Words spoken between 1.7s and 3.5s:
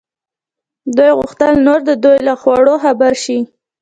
د دوی له خوړو خبر شي.